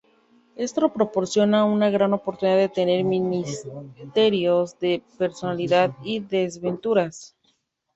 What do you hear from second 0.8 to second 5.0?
proporciona una gran oportunidad de tener misterios